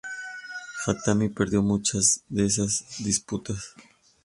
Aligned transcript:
Jatamí 0.83 1.29
perdió 1.29 1.61
muchas 1.61 2.23
de 2.27 2.47
esas 2.47 2.85
disputas. 3.03 3.75